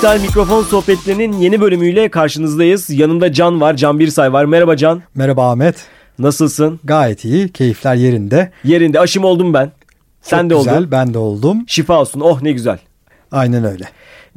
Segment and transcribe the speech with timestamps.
[0.00, 2.90] Dijital Mikrofon Sohbetlerinin yeni bölümüyle karşınızdayız.
[2.90, 4.44] Yanımda Can var, Can Birsay var.
[4.44, 5.02] Merhaba Can.
[5.14, 5.84] Merhaba Ahmet.
[6.18, 6.80] Nasılsın?
[6.84, 8.50] Gayet iyi, keyifler yerinde.
[8.64, 9.00] Yerinde.
[9.00, 9.72] Aşım oldum ben.
[10.22, 10.90] Sen Çok de güzel, oldun.
[10.90, 11.64] ben de oldum.
[11.66, 12.20] Şifa olsun.
[12.20, 12.78] Oh ne güzel.
[13.32, 13.84] Aynen öyle.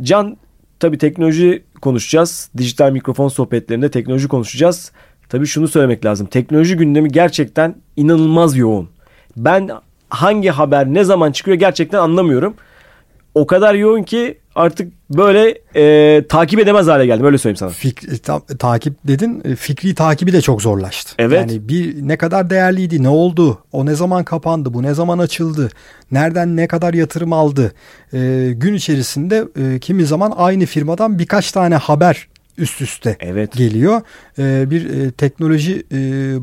[0.02, 0.38] Can
[0.80, 2.50] tabii teknoloji konuşacağız.
[2.58, 4.92] Dijital mikrofon sohbetlerinde teknoloji konuşacağız.
[5.30, 6.28] Tabii şunu söylemek lazım.
[6.28, 8.90] Teknoloji gündemi gerçekten inanılmaz yoğun.
[9.38, 9.70] Ben
[10.10, 12.54] hangi haber ne zaman çıkıyor gerçekten anlamıyorum.
[13.36, 17.70] O kadar yoğun ki artık böyle e, takip edemez hale geldim öyle söyleyeyim sana.
[17.70, 21.14] Fik, ta- takip dedin, e, fikri takibi de çok zorlaştı.
[21.20, 21.40] Evet.
[21.40, 25.70] Yani bir ne kadar değerliydi, ne oldu, o ne zaman kapandı, bu ne zaman açıldı,
[26.12, 27.74] nereden ne kadar yatırım aldı.
[28.14, 33.52] E, gün içerisinde e, kimi zaman aynı firmadan birkaç tane haber üst üste Evet.
[33.58, 34.02] geliyor.
[34.40, 35.98] E, bir e, teknoloji e,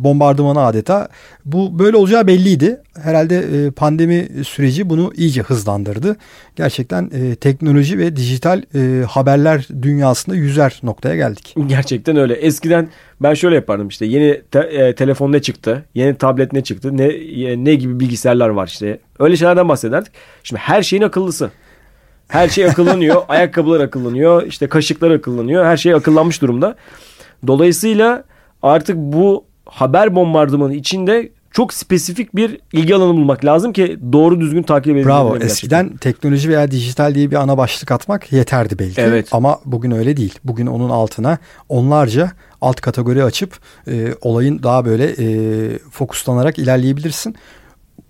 [0.05, 1.09] bombardımanı adeta.
[1.45, 2.80] Bu böyle olacağı belliydi.
[3.02, 6.17] Herhalde e, pandemi süreci bunu iyice hızlandırdı.
[6.57, 11.55] Gerçekten e, teknoloji ve dijital e, haberler dünyasında yüzer noktaya geldik.
[11.67, 12.35] Gerçekten öyle.
[12.35, 12.89] Eskiden
[13.23, 17.05] ben şöyle yapardım işte yeni te- e, telefon ne çıktı, yeni tablet ne çıktı, ne
[17.07, 18.99] e, ne gibi bilgisayarlar var işte.
[19.19, 20.13] Öyle şeylerden bahsederdik.
[20.43, 21.51] Şimdi her şeyin akıllısı.
[22.31, 23.23] Her şey akıllanıyor.
[23.29, 24.47] ayakkabılar akıllanıyor.
[24.47, 25.65] işte kaşıklar akıllanıyor.
[25.65, 26.77] Her şey akıllanmış durumda.
[27.47, 28.25] Dolayısıyla
[28.63, 34.63] artık bu haber bombardımanı içinde çok spesifik bir ilgi alanı bulmak lazım ki doğru düzgün
[34.63, 35.09] takip edebilelim.
[35.09, 35.29] Bravo.
[35.33, 35.49] gerçekten.
[35.49, 39.01] Eskiden teknoloji veya dijital diye bir ana başlık atmak yeterdi belki.
[39.01, 39.29] Evet.
[39.33, 40.39] Ama bugün öyle değil.
[40.45, 43.59] Bugün onun altına onlarca alt kategori açıp
[43.89, 47.37] e, olayın daha böyle e, fokuslanarak ilerleyebilirsin.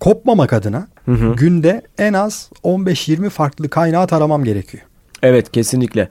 [0.01, 1.33] Kopmamak adına hı.
[1.37, 4.83] günde en az 15-20 farklı kaynağı taramam gerekiyor.
[5.23, 6.09] Evet kesinlikle.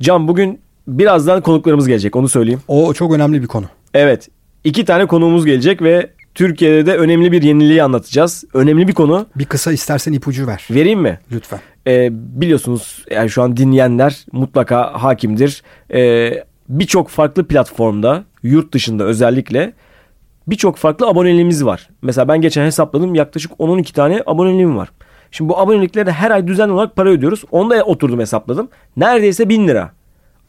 [0.00, 2.60] Can bugün birazdan konuklarımız gelecek onu söyleyeyim.
[2.68, 3.66] O çok önemli bir konu.
[3.94, 4.28] Evet.
[4.64, 8.44] iki tane konuğumuz gelecek ve Türkiye'de de önemli bir yeniliği anlatacağız.
[8.54, 9.26] Önemli bir konu.
[9.36, 11.18] Bir kısa istersen ipucu ver Vereyim mi?
[11.32, 11.60] lütfen.
[11.86, 15.62] Ee, biliyorsunuz yani şu an dinleyenler mutlaka hakimdir.
[15.94, 19.72] Ee, birçok farklı platformda yurt dışında özellikle
[20.46, 21.88] birçok farklı aboneliğimiz var.
[22.02, 24.88] Mesela ben geçen hesapladım yaklaşık 10-12 tane aboneliğim var.
[25.30, 27.44] Şimdi bu aboneliklere her ay düzenli olarak para ödüyoruz.
[27.50, 28.68] Onu da oturdum hesapladım.
[28.96, 29.90] Neredeyse 1000 lira.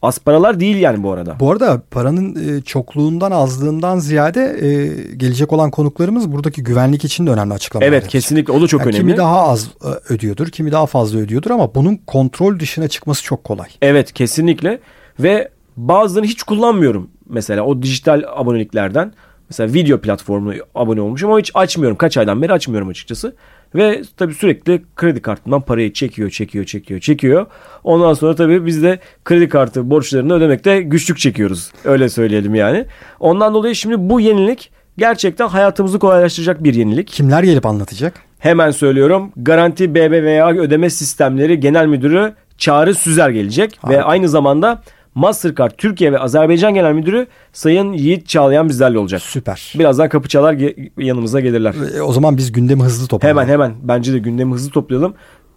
[0.02, 1.36] Az paralar değil yani bu arada.
[1.40, 4.68] Bu arada paranın e, çokluğundan azlığından ziyade e,
[5.16, 8.10] gelecek olan konuklarımız buradaki güvenlik için de önemli açıklamalar Evet yapacak.
[8.12, 9.00] kesinlikle o da çok Yani önemli.
[9.00, 13.44] Kimi daha az e, ödüyordur, kimi daha fazla ödüyordur ama bunun kontrol dışına çıkması çok
[13.44, 13.68] kolay.
[13.82, 14.80] Evet kesinlikle
[15.20, 19.12] ve bazılarını hiç kullanmıyorum mesela o dijital aboneliklerden.
[19.50, 21.96] Mesela video platformuna abone olmuşum ama hiç açmıyorum.
[21.96, 23.36] Kaç aydan beri açmıyorum açıkçası.
[23.74, 27.46] Ve tabii sürekli kredi kartından parayı çekiyor, çekiyor, çekiyor, çekiyor.
[27.84, 31.72] Ondan sonra tabii biz de kredi kartı borçlarını ödemekte güçlük çekiyoruz.
[31.84, 32.86] Öyle söyleyelim yani.
[33.20, 37.08] Ondan dolayı şimdi bu yenilik gerçekten hayatımızı kolaylaştıracak bir yenilik.
[37.08, 38.14] Kimler gelip anlatacak?
[38.38, 39.32] Hemen söylüyorum.
[39.36, 43.78] Garanti BBVA Ödeme Sistemleri Genel Müdürü Çağrı Süzer gelecek.
[43.88, 44.08] Ve Harika.
[44.08, 44.82] aynı zamanda
[45.16, 49.22] Mastercard Türkiye ve Azerbaycan Genel Müdürü Sayın Yiğit Çağlayan bizlerle olacak.
[49.22, 49.72] Süper.
[49.78, 50.56] Birazdan kapı çalar
[50.98, 51.74] yanımıza gelirler.
[51.96, 53.42] E, o zaman biz gündemi hızlı toparlayalım.
[53.42, 55.14] Hemen hemen bence de gündemi hızlı toplayalım.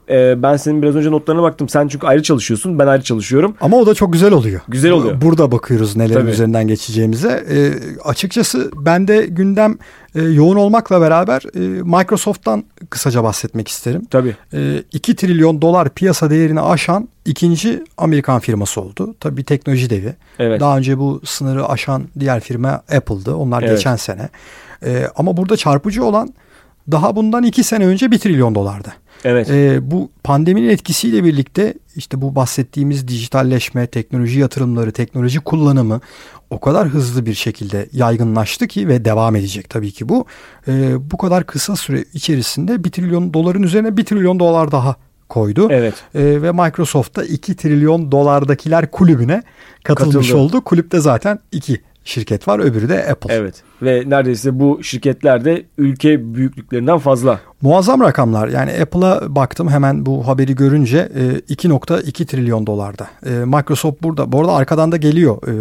[0.10, 1.70] Ee, ben senin biraz önce notlarına baktım.
[1.70, 2.80] Sen çünkü ayrı çalışıyorsun.
[2.80, 3.56] Ben ayrı çalışıyorum.
[3.62, 4.62] Ama o da çok güzel oluyor.
[4.68, 5.22] Güzel oluyor.
[5.22, 6.32] Burada bakıyoruz nelerin Tabii.
[6.32, 7.46] üzerinden geçeceğimize.
[7.52, 7.58] E,
[8.04, 9.78] açıkçası ben de gündem
[10.16, 14.02] e, yoğun olmakla beraber e, Microsoft'tan kısaca bahsetmek isterim.
[14.10, 14.36] Tabii.
[14.54, 19.16] E, 2 trilyon dolar piyasa değerini aşan ikinci Amerikan firması oldu.
[19.20, 20.14] Tabii bir teknoloji devi.
[20.40, 20.60] Evet.
[20.60, 23.36] Daha önce bu sınırı aşan diğer firma Apple'dı.
[23.36, 23.78] Onlar Evet.
[23.78, 24.30] geçen sene.
[24.86, 26.34] E, ama burada çarpıcı olan
[26.92, 28.94] daha bundan 2 sene önce 1 trilyon dolardı.
[29.24, 29.50] Evet.
[29.50, 36.02] E, bu pandeminin etkisiyle birlikte işte bu bahsettiğimiz dijitalleşme, teknoloji yatırımları, teknoloji kullanımı
[36.50, 40.26] o kadar hızlı bir şekilde yaygınlaştı ki ve devam edecek tabii ki bu.
[40.68, 40.72] E,
[41.12, 44.96] bu kadar kısa süre içerisinde 1 trilyon doların üzerine 1 trilyon dolar daha
[45.30, 45.68] koydu.
[45.72, 45.94] Evet.
[46.16, 49.44] E, ve Microsoft da 2 trilyon dolardakiler kulübüne
[49.84, 50.42] katılmış Katıldı.
[50.42, 50.62] oldu.
[50.62, 53.34] Kulüpte zaten iki şirket var öbürü de Apple.
[53.34, 53.64] Evet.
[53.82, 57.40] Ve neredeyse bu şirketler de ülke büyüklüklerinden fazla.
[57.62, 58.48] Muazzam rakamlar.
[58.48, 63.08] Yani Apple'a baktım hemen bu haberi görünce e, 2.2 trilyon dolarda.
[63.26, 64.32] E, Microsoft burada.
[64.32, 65.54] Bu arada arkadan da geliyor e,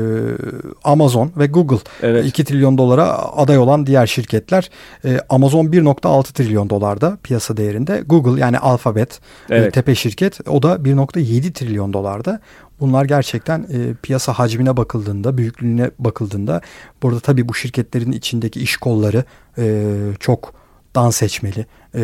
[0.84, 1.78] Amazon ve Google.
[2.02, 2.26] Evet.
[2.26, 4.70] 2 trilyon dolara aday olan diğer şirketler.
[5.04, 8.02] E, Amazon 1.6 trilyon dolarda piyasa değerinde.
[8.06, 9.20] Google yani Alphabet
[9.50, 9.74] e, Evet.
[9.74, 12.40] tepe şirket o da 1.7 trilyon dolarda.
[12.80, 16.60] Bunlar gerçekten e, piyasa hacmine bakıldığında, büyüklüğüne bakıldığında
[17.02, 19.24] burada tabii bu şirketlerin içindeki iş kolları
[19.58, 20.54] e, çok
[20.94, 21.66] dans seçmeli.
[21.94, 22.02] E,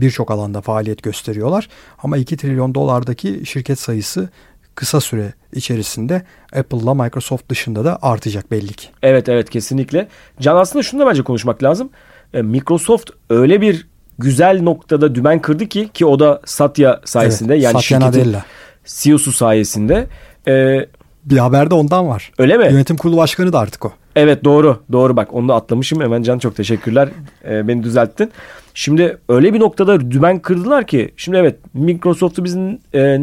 [0.00, 1.68] Birçok alanda faaliyet gösteriyorlar.
[2.02, 4.28] Ama 2 trilyon dolardaki şirket sayısı
[4.74, 6.22] kısa süre içerisinde
[6.56, 8.88] Apple'la Microsoft dışında da artacak belli ki.
[9.02, 10.08] Evet evet kesinlikle.
[10.40, 11.90] Can aslında şunu da bence konuşmak lazım.
[12.34, 13.86] E, Microsoft öyle bir
[14.18, 18.44] güzel noktada dümen kırdı ki ki o da Satya sayesinde Evet, yani Satya şirketin Nadella.
[18.84, 20.06] CEO'su sayesinde.
[20.48, 20.86] E,
[21.24, 22.32] bir haber de ondan var.
[22.38, 22.64] Öyle mi?
[22.64, 23.92] Yönetim kurulu başkanı da artık o.
[24.16, 24.80] Evet doğru.
[24.92, 26.00] Doğru bak onu da atlamışım.
[26.00, 27.08] Hemen Can çok teşekkürler.
[27.48, 28.30] E, beni düzelttin.
[28.74, 31.12] Şimdi öyle bir noktada dümen kırdılar ki.
[31.16, 32.64] Şimdi evet Microsoft'u biz e,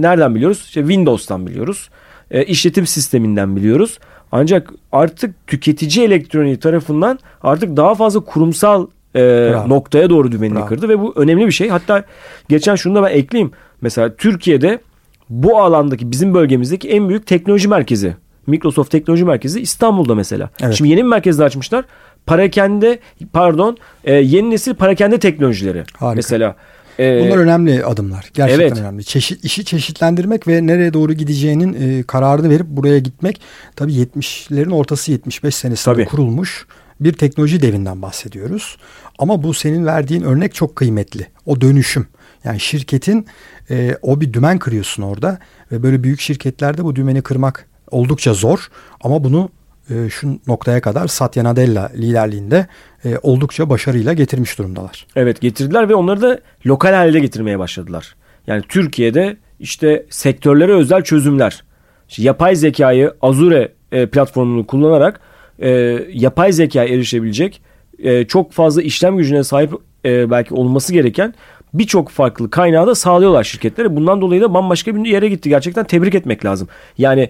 [0.01, 0.63] nereden biliyoruz?
[0.67, 1.89] İşte Windows'tan biliyoruz.
[2.31, 3.99] E, işletim sisteminden biliyoruz.
[4.31, 10.65] Ancak artık tüketici elektroniği tarafından artık daha fazla kurumsal e, noktaya doğru dümenini Bravo.
[10.65, 11.69] kırdı ve bu önemli bir şey.
[11.69, 12.03] Hatta
[12.49, 13.51] geçen şunu da ben ekleyeyim.
[13.81, 14.79] Mesela Türkiye'de
[15.29, 18.15] bu alandaki bizim bölgemizdeki en büyük teknoloji merkezi
[18.47, 20.49] Microsoft Teknoloji Merkezi İstanbul'da mesela.
[20.61, 20.73] Evet.
[20.75, 21.85] Şimdi yeni bir merkezde açmışlar.
[22.25, 22.99] Parakende
[23.33, 26.15] pardon e, yeni nesil parakende teknolojileri Harika.
[26.15, 26.55] mesela.
[26.99, 28.29] E, Bunlar önemli adımlar.
[28.33, 28.77] Gerçekten evet.
[28.77, 29.03] önemli.
[29.03, 33.41] Çeşit, işi çeşitlendirmek ve nereye doğru gideceğinin e, kararını verip buraya gitmek.
[33.75, 36.05] Tabii 70'lerin ortası 75 senesinde Tabii.
[36.05, 36.65] kurulmuş
[36.99, 38.77] bir teknoloji devinden bahsediyoruz.
[39.19, 41.27] Ama bu senin verdiğin örnek çok kıymetli.
[41.45, 42.07] O dönüşüm.
[42.43, 43.25] Yani şirketin
[43.69, 45.39] e, o bir dümen kırıyorsun orada
[45.71, 48.67] ve böyle büyük şirketlerde bu dümeni kırmak oldukça zor
[49.01, 49.49] ama bunu
[49.89, 52.67] e, şu noktaya kadar Satya Nadella liderliğinde
[53.05, 55.07] e, oldukça başarıyla getirmiş durumdalar.
[55.15, 58.15] Evet getirdiler ve onları da lokal halde getirmeye başladılar.
[58.47, 61.63] Yani Türkiye'de işte sektörlere özel çözümler.
[62.09, 65.19] İşte yapay zekayı Azure e, platformunu kullanarak
[65.59, 65.69] e,
[66.13, 67.61] yapay zeka erişebilecek
[67.99, 69.73] e, çok fazla işlem gücüne sahip
[70.05, 71.33] e, belki olması gereken
[71.73, 73.95] birçok farklı kaynağı da sağlıyorlar şirketlere.
[73.95, 75.49] Bundan dolayı da bambaşka bir yere gitti.
[75.49, 76.67] Gerçekten tebrik etmek lazım.
[76.97, 77.29] Yani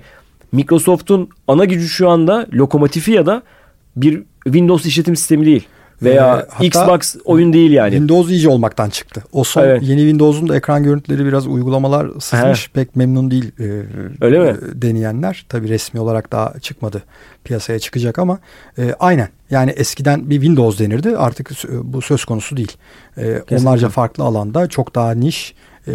[0.51, 3.41] Microsoft'un ana gücü şu anda lokomotifi ya da
[3.95, 5.67] bir Windows işletim sistemi değil.
[6.01, 7.91] Veya ee, Xbox oyun değil yani.
[7.91, 9.23] Windows iyice olmaktan çıktı.
[9.31, 9.83] O son evet.
[9.83, 12.67] yeni Windows'un da ekran görüntüleri biraz uygulamalar sızmış.
[12.67, 12.71] He.
[12.73, 13.83] Pek memnun değil e,
[14.21, 14.49] Öyle mi?
[14.49, 15.45] E, deneyenler.
[15.49, 17.03] Tabii resmi olarak daha çıkmadı.
[17.43, 18.39] Piyasaya çıkacak ama
[18.77, 19.29] e, aynen.
[19.49, 21.17] Yani eskiden bir Windows denirdi.
[21.17, 21.51] Artık
[21.83, 22.77] bu söz konusu değil.
[23.17, 25.55] E, onlarca farklı alanda çok daha niş
[25.87, 25.93] e,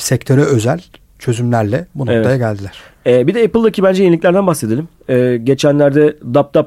[0.00, 0.82] sektöre özel
[1.18, 2.38] çözümlerle bu noktaya evet.
[2.38, 2.78] geldiler.
[3.06, 4.88] Ee, bir de Apple'daki bence yeniliklerden bahsedelim.
[5.08, 6.16] Ee, geçenlerde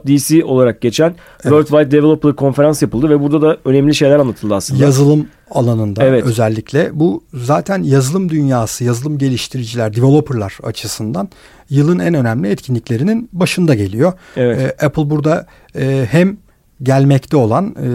[0.07, 1.17] DC olarak geçen evet.
[1.43, 4.83] Worldwide Developer Konferans yapıldı ve burada da önemli şeyler anlatıldı aslında.
[4.83, 6.23] Yazılım alanında evet.
[6.23, 6.99] özellikle.
[6.99, 11.29] Bu zaten yazılım dünyası, yazılım geliştiriciler, developerlar açısından
[11.69, 14.13] yılın en önemli etkinliklerinin başında geliyor.
[14.37, 14.59] Evet.
[14.59, 16.37] Ee, Apple burada e, hem
[16.83, 17.87] gelmekte olan e,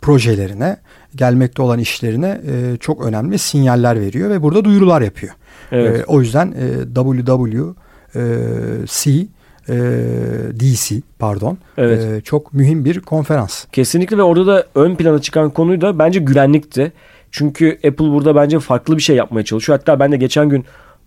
[0.00, 0.76] projelerine,
[1.14, 5.32] gelmekte olan işlerine e, çok önemli sinyaller veriyor ve burada duyurular yapıyor.
[5.72, 6.00] Evet.
[6.00, 6.54] E, o yüzden e,
[6.94, 9.26] WWC
[9.68, 9.74] e,
[10.60, 12.04] DC pardon evet.
[12.04, 13.64] e, çok mühim bir konferans.
[13.72, 16.92] Kesinlikle ve orada da ön plana çıkan konuyu da bence güvenlikti.
[17.30, 19.78] Çünkü Apple burada bence farklı bir şey yapmaya çalışıyor.
[19.78, 20.64] Hatta ben de geçen gün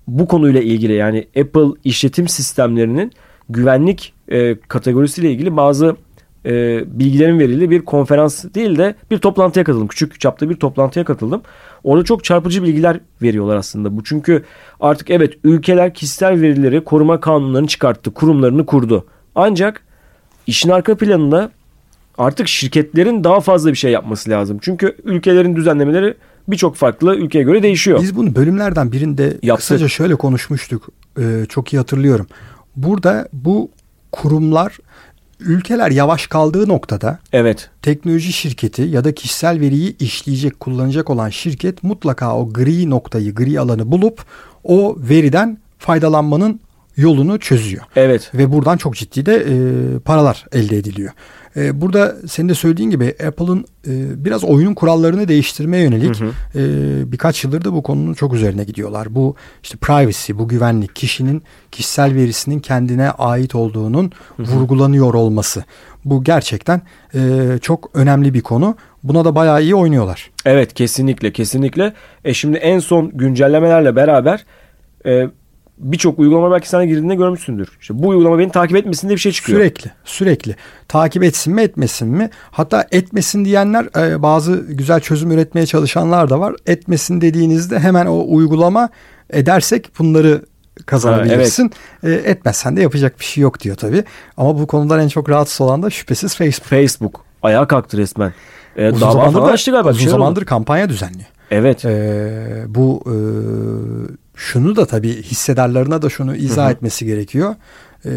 [0.08, 3.12] bu konuyla ilgili yani Apple işletim sistemlerinin
[3.50, 5.96] güvenlik e, kategorisiyle ilgili bazı
[6.46, 9.88] e, bilgilerin verildiği bir konferans değil de bir toplantıya katıldım.
[9.88, 11.42] Küçük çapta bir toplantıya katıldım.
[11.84, 14.04] Orada çok çarpıcı bilgiler veriyorlar aslında bu.
[14.04, 14.44] Çünkü
[14.80, 19.06] artık evet ülkeler kişisel verileri koruma kanunlarını çıkarttı, kurumlarını kurdu.
[19.36, 19.84] Ancak
[20.48, 21.52] işin arka planında
[22.18, 24.58] artık şirketlerin daha fazla bir şey yapması lazım.
[24.62, 26.14] Çünkü ülkelerin düzenlemeleri
[26.48, 28.02] birçok farklı ülkeye göre değişiyor.
[28.02, 29.58] Biz bunu bölümlerden birinde Yaptık.
[29.58, 30.90] kısaca şöyle konuşmuştuk.
[31.20, 32.28] Ee, çok iyi hatırlıyorum.
[32.76, 33.70] Burada bu
[34.12, 34.78] kurumlar
[35.42, 37.70] ülkeler yavaş kaldığı noktada evet.
[37.82, 43.60] teknoloji şirketi ya da kişisel veriyi işleyecek, kullanacak olan şirket mutlaka o gri noktayı, gri
[43.60, 44.26] alanı bulup
[44.64, 46.60] o veriden faydalanmanın
[46.98, 47.84] yolunu çözüyor.
[47.96, 48.32] Evet.
[48.34, 51.12] Ve buradan çok ciddi de e, paralar elde ediliyor.
[51.56, 56.32] E, burada senin de söylediğin gibi Apple'ın e, biraz oyunun kurallarını değiştirmeye yönelik hı hı.
[56.56, 59.16] E, birkaç yıldır da bu konunun çok üzerine gidiyorlar.
[59.16, 64.52] Bu işte privacy, bu güvenlik, kişinin kişisel verisinin kendine ait olduğunun hı hı.
[64.52, 65.64] vurgulanıyor olması.
[66.06, 66.82] Bu gerçekten
[67.16, 67.20] e,
[67.62, 68.76] çok önemli bir konu.
[69.04, 70.32] Buna da bayağı iyi oynuyorlar.
[70.46, 71.94] Evet kesinlikle kesinlikle.
[72.26, 74.46] E şimdi en son güncellemelerle beraber
[75.06, 75.30] e,
[75.82, 77.70] birçok uygulama belki sana girdiğinde görmüşsündür.
[77.82, 79.60] İşte bu uygulama beni takip etmesin diye bir şey çıkıyor.
[79.60, 80.56] Sürekli, sürekli.
[80.88, 82.30] Takip etsin mi, etmesin mi?
[82.52, 86.56] Hatta etmesin diyenler e, bazı güzel çözüm üretmeye çalışanlar da var.
[86.66, 88.90] Etmesin dediğinizde hemen o uygulama
[89.30, 90.46] edersek bunları
[90.86, 91.64] kazanabilirsin.
[91.64, 91.70] Ha,
[92.04, 92.26] evet.
[92.26, 94.04] e, etmezsen de yapacak bir şey yok diyor tabii.
[94.38, 96.70] Ama bu konudan en çok rahatsız olan da şüphesiz Facebook.
[96.70, 98.34] Facebook ayağa kalktı resmen.
[98.76, 101.30] E, uzun zamandır, da, galiba, uzun şey zamandır kampanya düzenliyor.
[101.52, 101.86] Evet.
[101.86, 103.16] E, bu e,
[104.42, 106.72] şunu da tabii hissedarlarına da şunu izah hı hı.
[106.72, 107.56] etmesi gerekiyor.
[108.06, 108.12] E,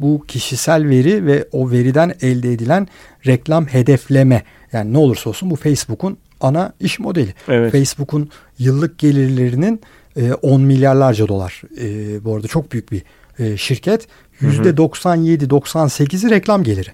[0.00, 2.88] bu kişisel veri ve o veriden elde edilen
[3.26, 7.34] reklam hedefleme yani ne olursa olsun bu Facebook'un ana iş modeli.
[7.48, 7.72] Evet.
[7.72, 9.80] Facebook'un yıllık gelirlerinin
[10.16, 11.62] e, 10 milyarlarca dolar.
[11.80, 13.02] E, bu arada çok büyük bir
[13.38, 14.08] e, şirket.
[14.40, 16.90] %97-98'i reklam geliri.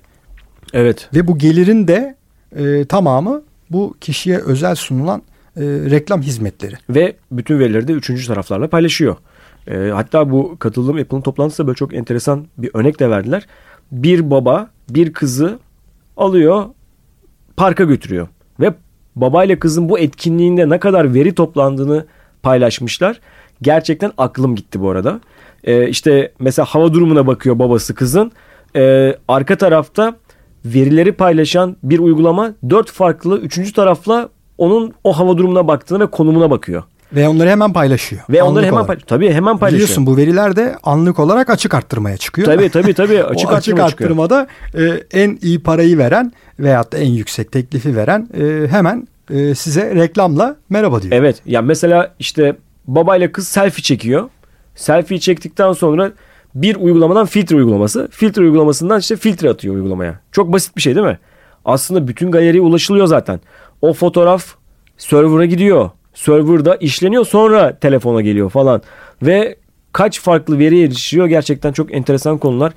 [0.73, 1.09] Evet.
[1.15, 2.17] Ve bu gelirin de
[2.57, 5.23] e, tamamı bu kişiye özel sunulan
[5.57, 6.75] e, reklam hizmetleri.
[6.91, 9.17] Ve bütün verileri de üçüncü taraflarla paylaşıyor.
[9.67, 13.47] E, hatta bu katıldığım Apple'ın toplantısında böyle çok enteresan bir örnek de verdiler.
[13.93, 15.59] Bir baba bir kızı
[16.17, 16.65] alıyor
[17.57, 18.29] parka götürüyor.
[18.61, 18.75] Ve
[19.17, 22.07] babayla kızın bu etkinliğinde ne kadar veri toplandığını
[22.43, 23.21] paylaşmışlar.
[23.63, 25.21] Gerçekten aklım gitti bu arada.
[25.65, 28.33] Ee, işte mesela hava durumuna bakıyor babası kızın.
[28.77, 30.17] Ee, arka tarafta
[30.65, 36.51] verileri paylaşan bir uygulama dört farklı üçüncü tarafla onun o hava durumuna baktığına ve konumuna
[36.51, 36.83] bakıyor.
[37.13, 38.23] Ve onları hemen paylaşıyor.
[38.31, 39.09] Ve anlık onları hemen paylaşıyor.
[39.09, 39.73] Tabii hemen paylaşıyor.
[39.73, 42.47] Biliyorsun bu veriler de anlık olarak açık arttırmaya çıkıyor.
[42.47, 44.83] Tabii tabii tabii açık, o açık arttırmada e,
[45.13, 50.57] en iyi parayı veren veyahut da en yüksek teklifi veren e, hemen e, size reklamla
[50.69, 51.13] merhaba diyor.
[51.13, 51.37] Evet.
[51.47, 52.57] Ya yani mesela işte
[52.87, 54.29] babayla kız selfie çekiyor.
[54.75, 56.13] Selfie çektikten sonra
[56.55, 58.09] bir uygulamadan filtre uygulaması.
[58.11, 60.21] Filtre uygulamasından işte filtre atıyor uygulamaya.
[60.33, 61.19] Çok basit bir şey değil mi?
[61.65, 63.41] Aslında bütün galeriye ulaşılıyor zaten.
[63.83, 64.47] O fotoğraf
[64.99, 65.91] server'a gidiyor.
[66.15, 68.83] Server'da işleniyor sonra telefona geliyor falan.
[69.23, 69.57] Ve
[69.93, 72.73] kaç farklı veriye erişiyor gerçekten çok enteresan konular.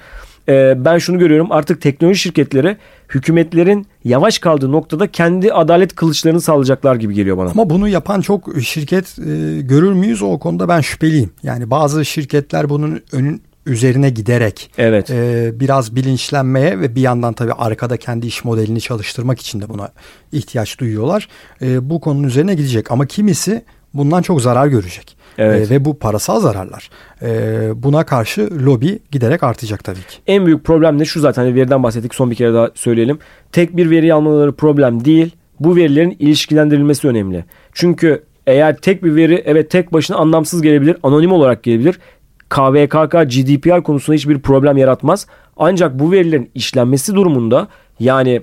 [0.50, 2.78] Ee, ben şunu görüyorum artık teknoloji şirketleri
[3.10, 7.50] hükümetlerin yavaş kaldığı noktada kendi adalet kılıçlarını sağlayacaklar gibi geliyor bana.
[7.50, 11.30] Ama bunu yapan çok şirket e, görür müyüz o konuda ben şüpheliyim.
[11.44, 15.12] Yani bazı şirketler bunun önün üzerine giderek evet.
[15.12, 19.90] e, biraz bilinçlenmeye ve bir yandan tabii arkada kendi iş modelini çalıştırmak için de buna
[20.32, 21.28] ihtiyaç duyuyorlar.
[21.62, 23.62] E, bu konunun üzerine gidecek ama kimisi
[23.94, 25.18] bundan çok zarar görecek.
[25.38, 25.72] Evet.
[25.72, 26.90] E, ve bu parasal zararlar.
[27.22, 30.18] E, buna karşı lobi giderek artacak tabii ki.
[30.28, 33.20] En büyük problem ne şu zaten hani veriden bahsettik son bir kere daha söyleyelim.
[33.52, 35.32] Tek bir veri almaları problem değil.
[35.60, 37.46] Bu verilerin ilişkilendirilmesi önemli.
[37.74, 42.00] Çünkü eğer tek bir veri evet tek başına anlamsız gelebilir, anonim olarak gelebilir.
[42.50, 45.28] KVKK, GDPR konusunda hiçbir problem yaratmaz.
[45.58, 47.68] Ancak bu verilerin işlenmesi durumunda
[48.00, 48.42] yani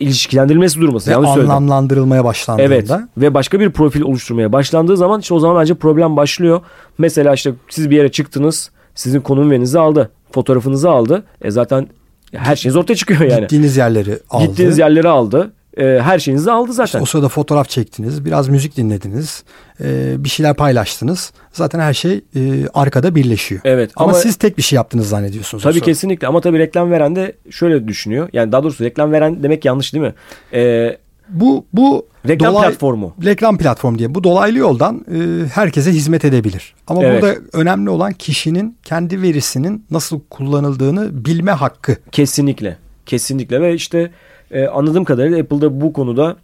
[0.00, 1.10] ilişkilendirilmesi durması.
[1.10, 2.64] Ve anlamlandırılmaya başlandığında.
[2.64, 6.60] Evet ve başka bir profil oluşturmaya başlandığı zaman işte o zaman bence problem başlıyor.
[6.98, 10.10] Mesela işte siz bir yere çıktınız sizin konum verinizi aldı.
[10.32, 11.24] Fotoğrafınızı aldı.
[11.42, 11.88] E zaten
[12.32, 13.40] her şeyiniz ortaya çıkıyor yani.
[13.40, 14.46] Gittiğiniz yerleri aldı.
[14.46, 16.84] Gittiğiniz yerleri aldı e, her şeyinizi aldı zaten.
[16.84, 19.44] İşte o sırada fotoğraf çektiniz, biraz müzik dinlediniz,
[19.80, 21.32] e, bir şeyler paylaştınız.
[21.52, 23.60] Zaten her şey e, arkada birleşiyor.
[23.64, 23.90] Evet.
[23.96, 25.64] Ama, ama siz tek bir şey yaptınız zannediyorsunuz.
[25.64, 28.28] Tabii kesinlikle ama tabii reklam veren de şöyle düşünüyor.
[28.32, 30.14] Yani daha doğrusu reklam veren demek yanlış değil mi?
[30.52, 30.96] Ee,
[31.28, 33.14] bu bu reklam dolay, platformu.
[33.24, 34.14] Reklam platformu diye.
[34.14, 36.74] Bu dolaylı yoldan e, herkese hizmet edebilir.
[36.86, 37.22] Ama evet.
[37.22, 41.96] burada önemli olan kişinin kendi verisinin nasıl kullanıldığını bilme hakkı.
[42.12, 42.76] Kesinlikle.
[43.06, 44.10] Kesinlikle ve işte
[44.50, 46.36] e, anladığım kadarıyla Apple'da bu konuda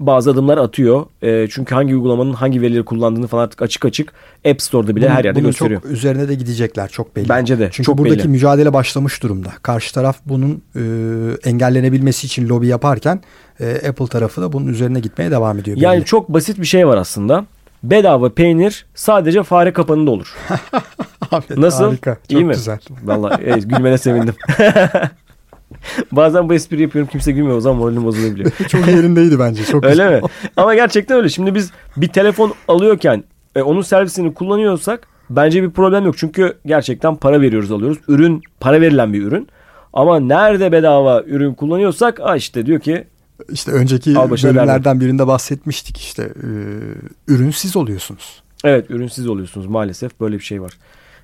[0.00, 1.06] bazı adımlar atıyor.
[1.22, 4.12] E, çünkü hangi uygulamanın hangi verileri kullandığını falan artık açık açık
[4.50, 5.82] App Store'da bile bunun, her yerde bunun gösteriyor.
[5.82, 7.28] çok üzerine de gidecekler çok belli.
[7.28, 8.28] Bence de Çünkü çok buradaki belli.
[8.28, 9.52] mücadele başlamış durumda.
[9.62, 10.80] Karşı taraf bunun e,
[11.50, 13.20] engellenebilmesi için lobi yaparken
[13.60, 15.76] e, Apple tarafı da bunun üzerine gitmeye devam ediyor.
[15.76, 16.04] Yani belli.
[16.04, 17.44] çok basit bir şey var aslında.
[17.82, 20.34] Bedava peynir sadece fare kapanında olur.
[21.56, 21.84] Nasıl?
[21.84, 22.14] Harika.
[22.14, 22.54] Çok İyi mi?
[22.54, 22.78] güzel.
[23.04, 24.34] Vallahi evet, gülmene sevindim.
[26.12, 28.50] Bazen bu espri yapıyorum kimse gülmüyor o zaman moralim bozulabiliyor.
[28.68, 29.64] çok yerindeydi bence.
[29.64, 30.22] Çok öyle güzel.
[30.22, 30.28] mi?
[30.56, 31.28] Ama gerçekten öyle.
[31.28, 33.24] Şimdi biz bir telefon alıyorken
[33.56, 36.18] e, onun servisini kullanıyorsak bence bir problem yok.
[36.18, 37.98] Çünkü gerçekten para veriyoruz alıyoruz.
[38.08, 39.48] Ürün para verilen bir ürün.
[39.92, 43.04] Ama nerede bedava ürün kullanıyorsak ah işte diyor ki
[43.52, 46.48] işte önceki bölümlerden birinde bahsetmiştik işte e,
[47.32, 48.42] ürünsiz oluyorsunuz.
[48.64, 50.72] Evet ürünsiz oluyorsunuz maalesef böyle bir şey var.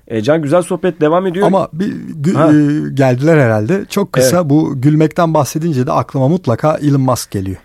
[0.07, 1.47] E, Can güzel sohbet devam ediyor.
[1.47, 1.93] Ama bir
[2.23, 3.85] gü- e, geldiler herhalde.
[3.89, 4.49] Çok kısa evet.
[4.49, 7.57] bu gülmekten bahsedince de aklıma mutlaka Elon Musk geliyor.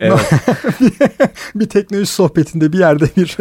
[0.00, 0.20] Evet.
[1.54, 3.36] bir teknoloji sohbetinde bir yerde bir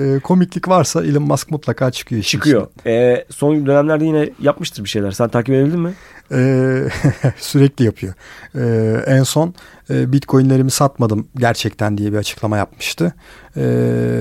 [0.00, 2.22] e, komiklik varsa Elon Musk mutlaka çıkıyor.
[2.22, 2.66] Çıkıyor.
[2.86, 5.10] E, son dönemlerde yine yapmıştır bir şeyler.
[5.10, 5.92] Sen takip edebildin mi?
[6.32, 6.84] E,
[7.38, 8.14] sürekli yapıyor.
[8.54, 9.54] E, en son
[9.90, 13.12] e, Bitcoin'lerimi satmadım gerçekten diye bir açıklama yapmıştı.
[13.56, 13.62] E,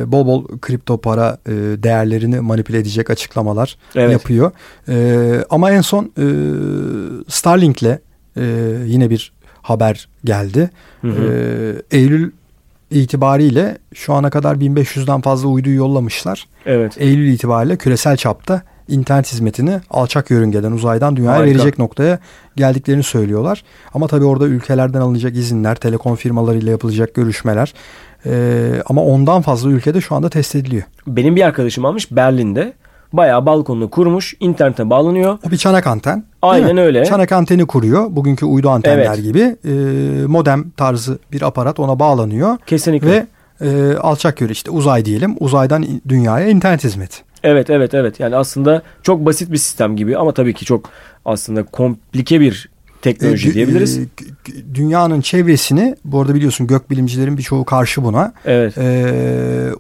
[0.08, 4.12] bol bol kripto para e, değerlerini manipüle edecek açıklamalar evet.
[4.12, 4.52] yapıyor.
[4.90, 6.26] E, ama en son e,
[7.30, 8.00] Starlink'le
[8.38, 8.44] e,
[8.86, 9.38] yine bir
[9.68, 10.70] haber geldi.
[11.02, 11.34] Hı hı.
[11.92, 12.32] Ee, Eylül
[12.92, 16.48] itibariyle şu ana kadar 1500'den fazla uyduyu yollamışlar.
[16.66, 16.94] Evet.
[16.98, 21.56] Eylül itibariyle küresel çapta internet hizmetini alçak yörüngeden uzaydan dünyaya Harika.
[21.56, 22.20] verecek noktaya
[22.56, 23.64] geldiklerini söylüyorlar.
[23.94, 27.74] Ama tabii orada ülkelerden alınacak izinler, telekom firmalarıyla yapılacak görüşmeler
[28.26, 30.84] ee, ama ondan fazla ülkede şu anda test ediliyor.
[31.08, 32.74] Benim bir arkadaşım almış Berlin'de
[33.14, 35.38] bayağı balkonunu kurmuş, internete bağlanıyor.
[35.48, 36.24] O bir çanak anten.
[36.42, 37.06] Aynen öyle.
[37.06, 38.08] Çanak anteni kuruyor.
[38.10, 39.24] Bugünkü uydu antenler evet.
[39.24, 39.56] gibi.
[39.66, 39.74] E,
[40.28, 42.58] modem tarzı bir aparat ona bağlanıyor.
[42.66, 43.08] Kesinlikle.
[43.08, 43.28] Ve
[43.62, 45.36] e, alçak yönü işte uzay diyelim.
[45.40, 47.27] Uzaydan dünyaya internet hizmeti.
[47.44, 48.20] Evet evet evet.
[48.20, 50.90] Yani aslında çok basit bir sistem gibi ama tabii ki çok
[51.26, 52.70] aslında komplike bir
[53.02, 53.98] teknoloji E, diyebiliriz.
[54.00, 54.06] e,
[54.74, 58.34] dünyanın çevresini bu arada biliyorsun gökbilimcilerin birçoğu karşı buna.
[58.46, 58.78] Evet.
[58.78, 59.14] E,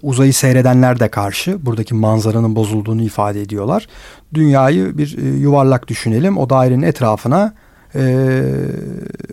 [0.02, 1.66] uzayı seyredenler de karşı.
[1.66, 3.88] Buradaki manzaranın bozulduğunu ifade ediyorlar.
[4.34, 6.38] Dünyayı bir e, yuvarlak düşünelim.
[6.38, 7.54] O dairenin etrafına
[7.96, 8.32] e,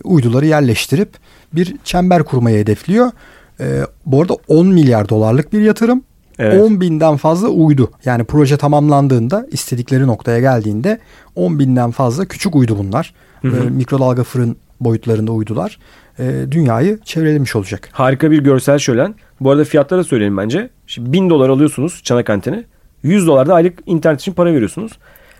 [0.03, 1.09] uyduları yerleştirip
[1.53, 3.11] bir çember kurmayı hedefliyor.
[3.59, 3.65] E,
[4.05, 6.03] bu arada 10 milyar dolarlık bir yatırım.
[6.39, 6.61] Evet.
[6.61, 7.91] 10 binden fazla uydu.
[8.05, 10.99] Yani proje tamamlandığında istedikleri noktaya geldiğinde
[11.35, 13.13] 10 binden fazla küçük uydu bunlar.
[13.41, 13.65] Hı hı.
[13.65, 15.79] E, mikrodalga fırın boyutlarında uydular.
[16.19, 17.89] E, dünyayı çevrelemiş olacak.
[17.91, 19.15] Harika bir görsel şölen.
[19.39, 20.69] Bu arada fiyatları da söyleyelim bence.
[20.87, 22.63] Şimdi 1000 dolar alıyorsunuz çanak anteni.
[23.03, 24.91] 100 dolar da aylık internet için para veriyorsunuz.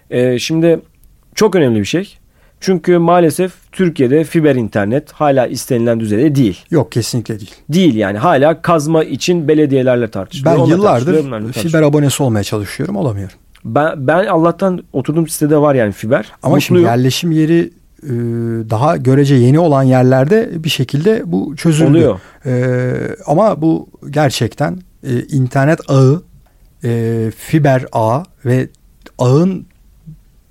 [0.10, 0.80] Ee, şimdi
[1.36, 2.18] çok önemli bir şey.
[2.66, 6.66] Çünkü maalesef Türkiye'de fiber internet hala istenilen düzeyde değil.
[6.70, 7.56] Yok kesinlikle değil.
[7.70, 10.56] Değil yani hala kazma için belediyelerle tartışılıyor.
[10.56, 11.54] Ben tartışılıyor, yıllardır tartışılıyor.
[11.54, 13.36] fiber abonesi olmaya çalışıyorum olamıyorum.
[13.66, 16.32] Ben, ben Allah'tan oturduğum sitede var yani fiber.
[16.44, 16.98] Ama şimdi Mutluyum.
[16.98, 17.72] yerleşim yeri
[18.04, 18.10] e,
[18.70, 21.90] daha görece yeni olan yerlerde bir şekilde bu çözüldü.
[21.90, 22.20] Oluyor.
[22.46, 22.94] E,
[23.26, 26.24] ama bu gerçekten e, internet ağı,
[26.84, 28.70] e, fiber ağı ve
[29.18, 29.66] ağın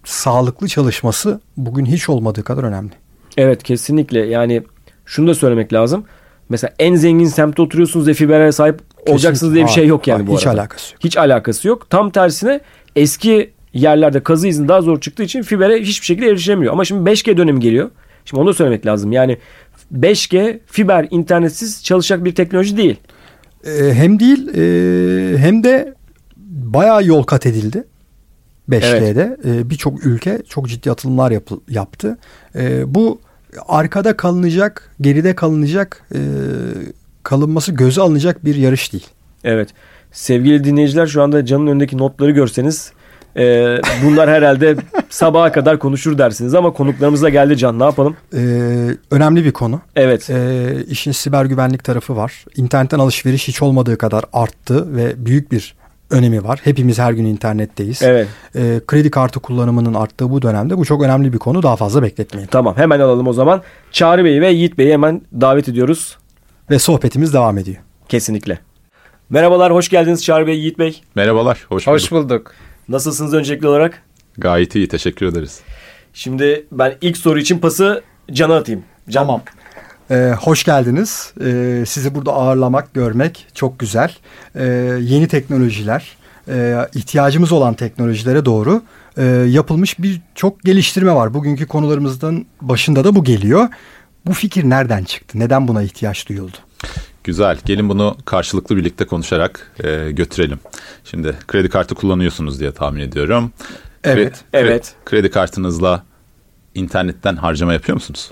[0.05, 2.93] sağlıklı çalışması bugün hiç olmadığı kadar önemli.
[3.37, 4.63] Evet kesinlikle yani
[5.07, 6.05] şunu da söylemek lazım.
[6.49, 9.83] Mesela en zengin semtte oturuyorsunuz ve fibere sahip olacaksınız diye bir Kesinlikle.
[9.83, 10.61] şey yok yani Hayır, bu hiç arada.
[10.61, 11.05] alakası yok.
[11.05, 11.91] Hiç alakası yok.
[11.91, 12.61] Tam tersine
[12.97, 16.73] eski yerlerde kazı izni daha zor çıktığı için fibere hiçbir şekilde erişilemiyor.
[16.73, 17.91] Ama şimdi 5G dönemi geliyor.
[18.25, 19.13] Şimdi onu da söylemek lazım.
[19.13, 19.39] Yani
[19.95, 22.97] 5G fiber internetsiz çalışacak bir teknoloji değil.
[23.67, 25.95] E, hem değil e, hem de
[26.47, 27.85] bayağı yol kat edildi.
[28.71, 32.19] 5G'de E, birçok ülke çok ciddi atılımlar yapı- yaptı.
[32.57, 33.21] E, bu
[33.69, 36.19] arkada kalınacak, geride kalınacak, e,
[37.23, 39.07] kalınması göze alınacak bir yarış değil.
[39.45, 39.69] Evet.
[40.13, 42.93] Sevgili dinleyiciler şu anda canın önündeki notları görseniz
[43.37, 43.43] e,
[44.05, 44.77] bunlar herhalde
[45.11, 48.17] sabaha kadar konuşur dersiniz ama konuklarımız da geldi Can ne yapalım?
[48.37, 48.41] E,
[49.11, 49.81] önemli bir konu.
[49.97, 50.31] Evet.
[50.31, 52.45] E, işin siber güvenlik tarafı var.
[52.57, 55.75] İnternetten alışveriş hiç olmadığı kadar arttı ve büyük bir
[56.15, 56.61] önemi var.
[56.65, 58.03] Hepimiz her gün internetteyiz.
[58.03, 58.29] Evet.
[58.57, 61.63] E, kredi kartı kullanımının arttığı bu dönemde bu çok önemli bir konu.
[61.63, 62.47] Daha fazla bekletmeyin.
[62.47, 63.63] Tamam hemen alalım o zaman.
[63.93, 66.17] Çağrı Bey'i ve Yiğit Bey'i hemen davet ediyoruz.
[66.71, 67.77] Ve sohbetimiz devam ediyor.
[68.09, 68.59] Kesinlikle.
[69.31, 71.01] Merhabalar, hoş geldiniz Çağrı Bey, Yiğit Bey.
[71.15, 72.31] Merhabalar, hoş, Hoş bulduk.
[72.31, 72.55] bulduk.
[72.89, 74.03] Nasılsınız öncelikli olarak?
[74.39, 75.61] Gayet iyi, teşekkür ederiz.
[76.15, 78.85] Şimdi ben ilk soru için pası Can'a atayım.
[79.09, 79.43] Can, Tamam.
[80.11, 81.33] Ee, hoş geldiniz.
[81.45, 84.15] Ee, sizi burada ağırlamak, görmek çok güzel.
[84.55, 84.65] Ee,
[85.01, 86.17] yeni teknolojiler,
[86.49, 88.83] e, ihtiyacımız olan teknolojilere doğru
[89.17, 91.35] e, yapılmış birçok geliştirme var.
[91.35, 93.69] Bugünkü konularımızdan başında da bu geliyor.
[94.27, 95.39] Bu fikir nereden çıktı?
[95.39, 96.57] Neden buna ihtiyaç duyuldu?
[97.25, 100.59] Güzel, gelin bunu karşılıklı birlikte konuşarak e, götürelim.
[101.05, 103.53] Şimdi kredi kartı kullanıyorsunuz diye tahmin ediyorum.
[104.05, 104.95] Evet, Kre- evet.
[105.05, 106.05] Kredi kartınızla
[106.75, 108.31] internetten harcama yapıyor musunuz?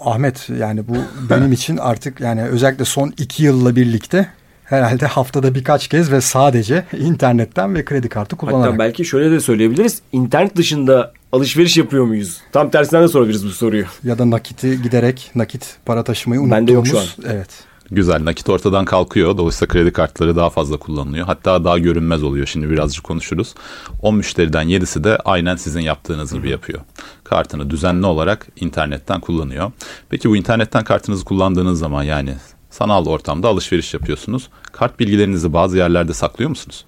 [0.00, 0.96] Ahmet yani bu
[1.30, 4.28] benim için artık yani özellikle son iki yılla birlikte
[4.64, 8.66] herhalde haftada birkaç kez ve sadece internetten ve kredi kartı kullanarak.
[8.66, 10.00] Hatta belki şöyle de söyleyebiliriz.
[10.12, 12.40] İnternet dışında alışveriş yapıyor muyuz?
[12.52, 13.84] Tam tersinden de sorabiliriz bu soruyu.
[14.04, 17.16] Ya da nakiti giderek nakit para taşımayı Bende yok unuttuğumuz.
[17.16, 17.48] şu Evet.
[17.90, 19.38] Güzel, nakit ortadan kalkıyor.
[19.38, 21.26] Dolayısıyla kredi kartları daha fazla kullanılıyor.
[21.26, 22.46] Hatta daha görünmez oluyor.
[22.46, 23.54] Şimdi birazcık konuşuruz.
[24.02, 26.80] 10 müşteriden 7'si de aynen sizin yaptığınız gibi yapıyor.
[27.24, 29.72] Kartını düzenli olarak internetten kullanıyor.
[30.08, 32.34] Peki bu internetten kartınızı kullandığınız zaman yani
[32.70, 34.48] sanal ortamda alışveriş yapıyorsunuz.
[34.72, 36.84] Kart bilgilerinizi bazı yerlerde saklıyor musunuz?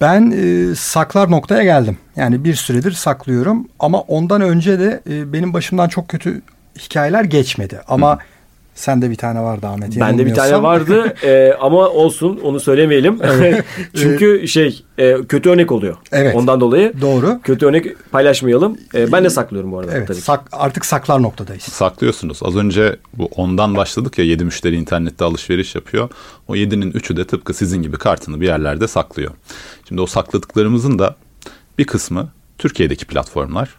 [0.00, 1.98] Ben e, saklar noktaya geldim.
[2.16, 6.42] Yani bir süredir saklıyorum ama ondan önce de e, benim başımdan çok kötü
[6.78, 7.80] hikayeler geçmedi.
[7.88, 8.18] Ama
[8.74, 10.00] sende bir tane vardı Ahmet.
[10.00, 13.18] Bende bir tane vardı e, ama olsun onu söylemeyelim.
[13.94, 15.96] Çünkü şey e, kötü örnek oluyor.
[16.12, 16.36] Evet.
[16.36, 17.40] Ondan dolayı Doğru.
[17.42, 18.78] kötü örnek paylaşmayalım.
[18.94, 21.62] E, ben de saklıyorum bu arada Evet, tabii sak- artık saklar noktadayız.
[21.62, 22.38] Saklıyorsunuz.
[22.42, 26.08] Az önce bu ondan başladık ya 7 müşteri internette alışveriş yapıyor.
[26.48, 29.30] O 7'nin 3'ü de tıpkı sizin gibi kartını bir yerlerde saklıyor.
[29.88, 31.16] Şimdi o sakladıklarımızın da
[31.78, 33.76] bir kısmı Türkiye'deki platformlar.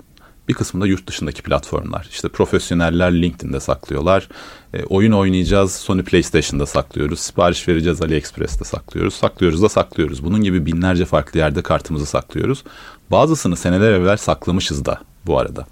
[0.48, 2.08] Bir kısmı da yurt dışındaki platformlar.
[2.12, 4.30] İşte profesyoneller LinkedIn'de saklıyorlar.
[4.74, 7.20] E, oyun oynayacağız Sony PlayStation'da saklıyoruz.
[7.20, 9.14] Sipariş vereceğiz AliExpress'te saklıyoruz.
[9.14, 10.24] Saklıyoruz da saklıyoruz.
[10.24, 12.64] Bunun gibi binlerce farklı yerde kartımızı saklıyoruz.
[13.12, 15.66] Bazısını seneler evvel saklamışız da bu arada.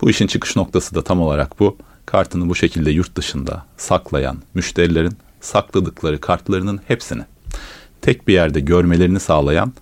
[0.00, 1.76] Bu işin çıkış noktası da tam olarak bu.
[2.06, 7.22] Kartını bu şekilde yurt dışında saklayan müşterilerin sakladıkları kartlarının hepsini
[8.02, 9.72] tek bir yerde görmelerini sağlayan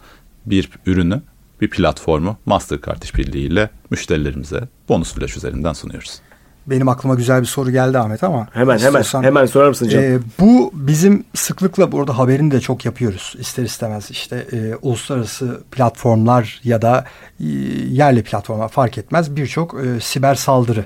[0.47, 1.23] bir ürünü,
[1.63, 6.21] bir platformu Mastercard işbirliğiyle müşterilerimize bonus flash üzerinden sunuyoruz.
[6.67, 8.49] benim aklıma güzel bir soru geldi Ahmet ama.
[8.53, 10.03] Hemen istiyorsan- hemen hemen sorar mısın Can?
[10.03, 16.61] Ee, bu bizim sıklıkla burada haberini de çok yapıyoruz ister istemez işte e, uluslararası platformlar
[16.65, 17.05] ya da
[17.41, 17.45] e,
[17.89, 20.85] yerli platformlar fark etmez birçok e, siber saldırı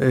[0.00, 0.06] e,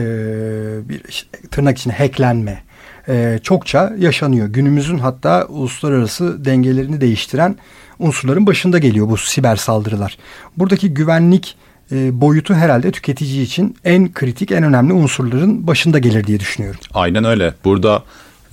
[0.88, 2.62] bir işte, tırnak içinde hacklenme
[3.08, 4.46] e, çokça yaşanıyor.
[4.48, 7.56] Günümüzün hatta uluslararası dengelerini değiştiren
[7.98, 10.18] unsurların başında geliyor bu siber saldırılar.
[10.56, 11.56] Buradaki güvenlik
[11.92, 16.80] e, boyutu herhalde tüketici için en kritik en önemli unsurların başında gelir diye düşünüyorum.
[16.94, 17.54] Aynen öyle.
[17.64, 18.02] Burada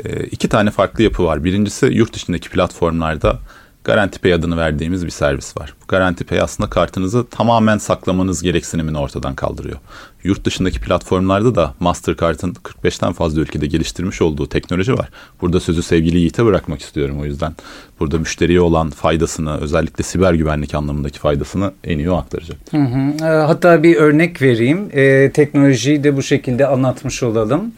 [0.06, 1.44] e, iki tane farklı yapı var.
[1.44, 3.40] Birincisi yurt dışındaki platformlarda
[3.84, 5.74] Garanti Pay adını verdiğimiz bir servis var.
[5.84, 9.78] Bu Garanti Pay aslında kartınızı tamamen saklamanız gereksinimini ortadan kaldırıyor.
[10.24, 15.10] Yurt dışındaki platformlarda da Mastercard'ın 45'ten fazla ülkede geliştirmiş olduğu teknoloji var.
[15.42, 17.56] Burada sözü sevgili Yiğit'e bırakmak istiyorum o yüzden.
[18.00, 22.58] Burada müşteriye olan faydasını özellikle siber güvenlik anlamındaki faydasını en iyi o aktaracak.
[22.72, 23.26] Hı hı.
[23.26, 24.90] E, Hatta bir örnek vereyim.
[24.94, 27.72] E, teknolojiyi de bu şekilde anlatmış olalım.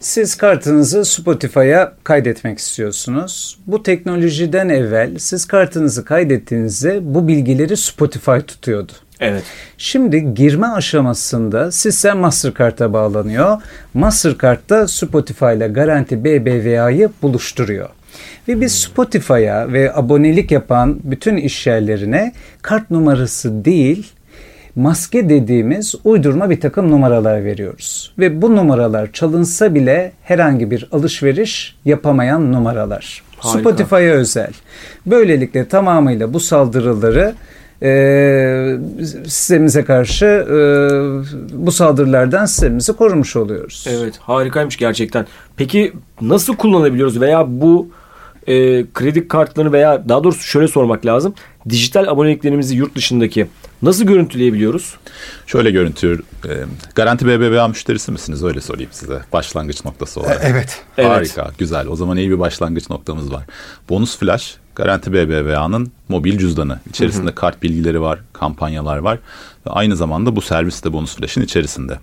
[0.00, 3.58] Siz kartınızı Spotify'a kaydetmek istiyorsunuz.
[3.66, 8.92] Bu teknolojiden evvel siz kartınızı kaydettiğinizde bu bilgileri Spotify tutuyordu.
[9.20, 9.42] Evet.
[9.78, 13.62] Şimdi girme aşamasında sistem Mastercard'a bağlanıyor.
[13.94, 17.88] Mastercard da Spotify ile Garanti BBVA'yı buluşturuyor.
[18.48, 22.32] Ve biz Spotify'a ve abonelik yapan bütün iş yerlerine
[22.62, 24.12] kart numarası değil
[24.76, 28.12] maske dediğimiz uydurma bir takım numaralar veriyoruz.
[28.18, 33.22] Ve bu numaralar çalınsa bile herhangi bir alışveriş yapamayan numaralar.
[33.40, 34.50] Spotify'a özel.
[35.06, 37.34] Böylelikle tamamıyla bu saldırıları
[37.82, 38.76] e,
[39.24, 40.56] sistemimize karşı e,
[41.66, 43.86] bu saldırılardan sistemimizi korumuş oluyoruz.
[43.90, 45.26] Evet harikaymış gerçekten.
[45.56, 47.88] Peki nasıl kullanabiliyoruz veya bu
[48.46, 48.54] e,
[48.94, 51.34] kredi kartlarını veya daha doğrusu şöyle sormak lazım.
[51.68, 53.46] Dijital aboneliklerimizi yurt dışındaki
[53.82, 54.96] nasıl görüntüleyebiliyoruz?
[55.46, 56.50] Şöyle görüntü, e,
[56.94, 58.44] Garanti BBVA müşterisi misiniz?
[58.44, 60.44] Öyle sorayım size başlangıç noktası olarak.
[60.44, 60.82] E, evet.
[60.98, 61.10] Evet.
[61.10, 61.86] Harika, güzel.
[61.86, 63.44] O zaman iyi bir başlangıç noktamız var.
[63.88, 66.80] Bonus Flash, Garanti BBVA'nın mobil cüzdanı.
[66.90, 69.18] İçerisinde kart bilgileri var, kampanyalar var.
[69.66, 71.98] Ve aynı zamanda bu servis de Bonus Flash'in içerisinde.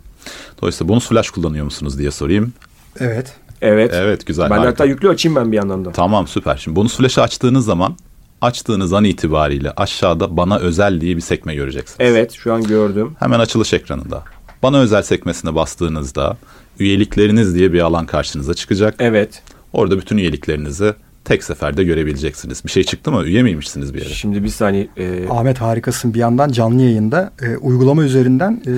[0.62, 2.54] Dolayısıyla Bonus Flash kullanıyor musunuz diye sorayım.
[3.00, 3.34] Evet.
[3.62, 3.92] Evet.
[3.94, 4.50] Evet, güzel.
[4.50, 4.70] Ben harika.
[4.70, 5.92] hatta yüklü açayım ben bir yandan da.
[5.92, 6.58] Tamam süper.
[6.58, 7.96] Şimdi Bonus Flash'ı açtığınız zaman
[8.44, 11.98] açtığınız an itibariyle aşağıda bana özel diye bir sekme göreceksiniz.
[12.00, 13.16] Evet şu an gördüm.
[13.20, 14.24] Hemen açılış ekranında.
[14.64, 16.38] Bana özel sekmesine bastığınızda
[16.80, 18.96] üyelikleriniz diye bir alan karşınıza çıkacak.
[19.00, 19.44] Evet.
[19.74, 20.94] Orada bütün üyeliklerinizi
[21.26, 22.66] tek seferde görebileceksiniz.
[22.66, 23.24] Bir şey çıktı mı?
[23.24, 24.10] Üye miymişsiniz bir yere?
[24.10, 24.88] Şimdi bir saniye.
[24.98, 28.72] e, Ahmet harikasın bir yandan canlı yayında e, uygulama üzerinden e,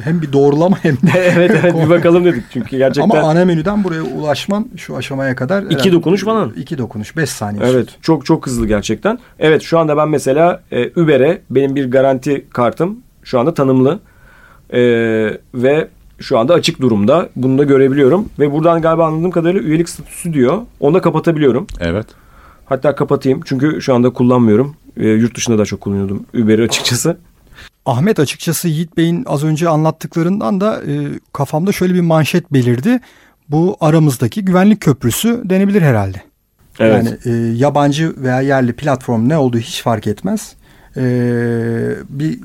[0.04, 2.44] hem bir doğrulama hem de evet evet bir bakalım dedik.
[2.52, 6.52] Çünkü gerçekten ama ana menüden buraya ulaşman şu aşamaya kadar İki herhalde- dokunuş falan.
[6.56, 7.64] İki dokunuş 5 saniye.
[7.70, 9.18] Evet çok çok hızlı gerçekten.
[9.38, 14.00] Evet şu anda ben mesela e, Uber'e benim bir garanti kartım şu anda tanımlı
[14.72, 14.80] E,
[15.54, 15.88] ve
[16.20, 17.28] şu anda açık durumda.
[17.36, 20.62] Bunu da görebiliyorum ve buradan galiba anladığım kadarıyla üyelik statüsü diyor.
[20.80, 21.66] Onu da kapatabiliyorum.
[21.80, 22.06] Evet.
[22.64, 24.76] Hatta kapatayım çünkü şu anda kullanmıyorum.
[24.96, 27.16] E, yurt dışında da çok kullanıyordum Uber'i açıkçası.
[27.86, 33.00] Ahmet açıkçası Yiğit Bey'in az önce anlattıklarından da e, kafamda şöyle bir manşet belirdi.
[33.48, 36.22] Bu aramızdaki güvenlik köprüsü denebilir herhalde.
[36.78, 37.18] Evet.
[37.24, 40.54] Yani e, yabancı veya yerli platform ne olduğu hiç fark etmez.
[40.96, 41.02] E,
[42.08, 42.38] bir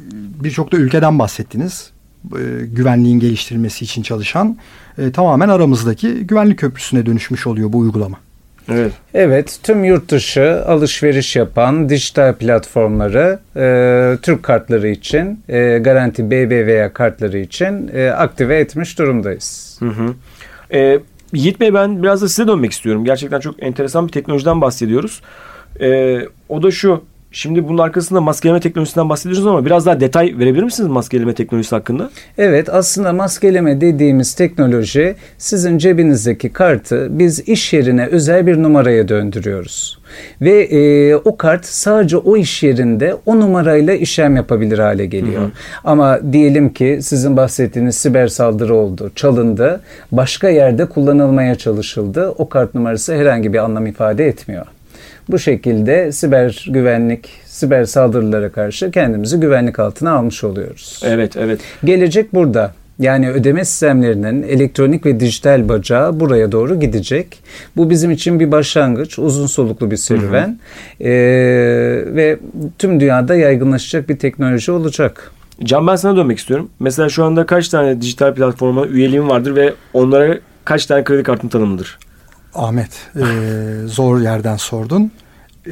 [0.43, 1.91] birçok da ülkeden bahsettiniz.
[2.33, 4.57] E, güvenliğin geliştirilmesi için çalışan
[4.97, 8.17] e, tamamen aramızdaki güvenlik köprüsüne dönüşmüş oluyor bu uygulama.
[8.69, 8.91] Evet.
[9.13, 16.93] Evet, tüm yurt dışı alışveriş yapan dijital platformları e, Türk kartları için, e, Garanti BBVA
[16.93, 19.77] kartları için e, aktive etmiş durumdayız.
[19.79, 20.13] Hı hı.
[20.73, 20.99] Ee,
[21.33, 23.05] Yiğit Bey ben biraz da size dönmek istiyorum.
[23.05, 25.21] Gerçekten çok enteresan bir teknolojiden bahsediyoruz.
[25.81, 27.03] Ee, o da şu.
[27.35, 32.09] Şimdi bunun arkasında maskeleme teknolojisinden bahsediyoruz ama biraz daha detay verebilir misiniz maskeleme teknolojisi hakkında?
[32.37, 39.99] Evet, aslında maskeleme dediğimiz teknoloji sizin cebinizdeki kartı biz iş yerine özel bir numaraya döndürüyoruz.
[40.41, 45.51] Ve e, o kart sadece o iş yerinde o numarayla işlem yapabilir hale geliyor.
[45.83, 52.29] Ama diyelim ki sizin bahsettiğiniz siber saldırı oldu, çalındı, başka yerde kullanılmaya çalışıldı.
[52.37, 54.65] O kart numarası herhangi bir anlam ifade etmiyor.
[55.29, 61.01] Bu şekilde siber güvenlik, siber saldırılara karşı kendimizi güvenlik altına almış oluyoruz.
[61.05, 61.59] Evet, evet.
[61.83, 62.73] Gelecek burada.
[62.99, 67.39] Yani ödeme sistemlerinin elektronik ve dijital bacağı buraya doğru gidecek.
[67.77, 70.59] Bu bizim için bir başlangıç, uzun soluklu bir serüven
[71.01, 71.09] Ee,
[72.05, 72.39] ve
[72.79, 75.31] tüm dünyada yaygınlaşacak bir teknoloji olacak.
[75.63, 76.69] Can ben sana dönmek istiyorum.
[76.79, 81.47] Mesela şu anda kaç tane dijital platforma üyeliğim vardır ve onlara kaç tane kredi kartın
[81.47, 81.97] tanımlıdır?
[82.55, 83.23] Ahmet e,
[83.85, 85.11] zor yerden sordun.
[85.67, 85.71] E,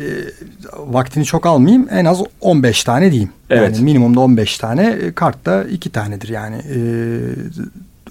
[0.78, 1.88] vaktini çok almayayım.
[1.92, 3.30] En az 15 tane diyeyim.
[3.50, 3.76] Evet.
[3.76, 4.88] Yani minimumda 15 tane.
[4.88, 6.56] E, kartta 2 tanedir yani.
[6.56, 6.78] E,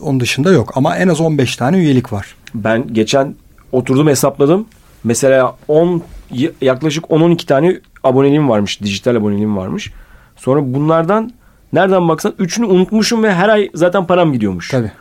[0.01, 2.35] Onun dışında yok ama en az 15 tane üyelik var.
[2.55, 3.35] Ben geçen
[3.73, 4.67] oturdum hesapladım.
[5.05, 8.81] Mesela 10 y- yaklaşık 10-12 tane aboneliğim varmış.
[8.83, 9.93] Dijital aboneliğim varmış.
[10.37, 11.33] Sonra bunlardan
[11.73, 14.69] nereden baksan üçünü unutmuşum ve her ay zaten param gidiyormuş.
[14.71, 14.93] Tabii.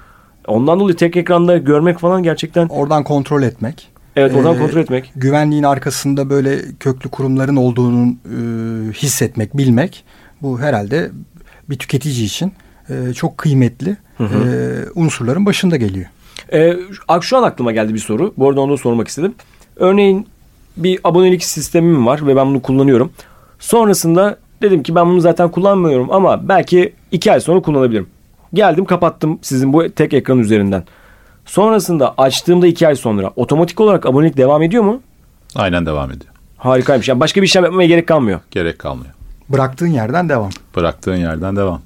[0.47, 3.89] Ondan dolayı tek ekranda görmek falan gerçekten Oradan kontrol etmek.
[4.15, 5.11] evet oradan Ee, kontrol etmek.
[5.15, 8.37] Güvenliğin arkasında böyle köklü kurumların olduğunu e,
[8.93, 10.03] hissetmek, bilmek
[10.41, 11.11] bu herhalde
[11.69, 12.53] bir tüketici için
[12.89, 14.25] e, çok kıymetli e,
[14.95, 16.05] unsurların başında geliyor.
[16.53, 16.73] Ee,
[17.21, 18.33] şu- an aklıma geldi bir soru.
[18.37, 19.33] Bu arada onu sormak istedim.
[19.75, 20.27] Örneğin
[20.77, 23.11] bir abonelik sistemim var ve ben bunu kullanıyorum.
[23.59, 28.07] Sonrasında dedim ki ben bunu zaten kullanmıyorum ama belki iki ay sonra kullanabilirim.
[28.53, 30.83] Geldim kapattım sizin bu tek ekran üzerinden.
[31.45, 35.01] Sonrasında açtığımda iki ay sonra otomatik olarak abonelik devam ediyor mu?
[35.55, 36.31] Aynen devam ediyor.
[36.57, 37.07] Harikaymış.
[37.07, 38.39] Yani başka bir işlem yapmaya gerek kalmıyor.
[38.51, 39.13] Gerek kalmıyor.
[39.49, 40.49] Bıraktığın yerden devam.
[40.75, 41.81] Bıraktığın yerden devam.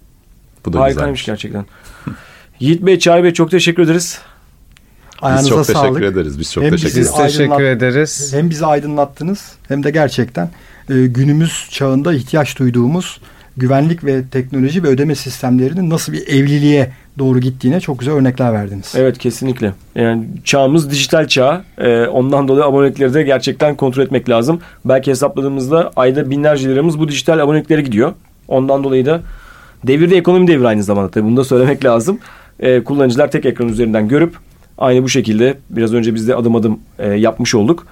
[0.65, 1.25] Bu da Harikaymış güzelmiş.
[1.43, 1.65] gerçekten.
[2.59, 4.19] Yiğit Bey, Çağrı Bey çok teşekkür ederiz.
[5.15, 5.87] Biz Ayağınıza çok sağlık.
[5.97, 6.39] teşekkür ederiz.
[6.39, 7.11] Biz çok Hem teşekkür ederiz.
[7.13, 8.33] Biz teşekkür ederiz.
[8.33, 10.49] Hem bizi aydınlattınız hem de gerçekten
[10.89, 13.19] e, günümüz çağında ihtiyaç duyduğumuz
[13.57, 18.93] güvenlik ve teknoloji ve ödeme sistemlerinin nasıl bir evliliğe doğru gittiğine çok güzel örnekler verdiniz.
[18.97, 19.73] Evet kesinlikle.
[19.95, 21.63] Yani çağımız dijital çağ.
[21.77, 24.59] Ee, ondan dolayı abonelikleri de gerçekten kontrol etmek lazım.
[24.85, 28.13] Belki hesapladığımızda ayda binlerce liramız bu dijital aboneliklere gidiyor.
[28.47, 29.21] Ondan dolayı da
[29.87, 31.11] devirde ekonomi devri aynı zamanda.
[31.11, 32.19] Tabii bunu da söylemek lazım.
[32.59, 34.37] Ee, kullanıcılar tek ekran üzerinden görüp
[34.77, 37.87] aynı bu şekilde biraz önce biz de adım adım e, yapmış olduk.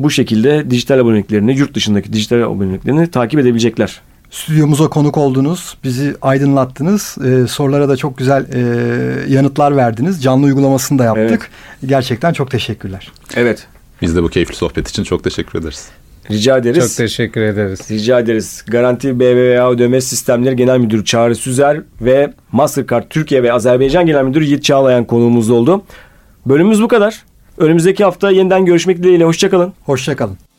[0.00, 4.00] Bu şekilde dijital aboneliklerini, yurt dışındaki dijital aboneliklerini takip edebilecekler.
[4.30, 10.22] Stüdyomuza konuk oldunuz, bizi aydınlattınız, e, sorulara da çok güzel e, yanıtlar verdiniz.
[10.22, 11.50] Canlı uygulamasını da yaptık.
[11.86, 13.12] Gerçekten çok teşekkürler.
[13.36, 13.66] Evet.
[14.02, 15.88] Biz de bu keyifli sohbet için çok teşekkür ederiz.
[16.30, 16.88] Rica ederiz.
[16.88, 17.90] Çok teşekkür ederiz.
[17.90, 18.64] Rica ederiz.
[18.66, 24.44] Garanti BBVA Ödeme Sistemleri Genel Müdürü Çağrı Süzer ve Mastercard Türkiye ve Azerbaycan Genel Müdürü
[24.44, 25.82] Yiğit Çağlayan konuğumuz oldu.
[26.46, 27.22] Bölümümüz bu kadar.
[27.58, 29.24] Önümüzdeki hafta yeniden görüşmek dileğiyle.
[29.24, 29.72] Hoşçakalın.
[29.84, 30.49] Hoşçakalın.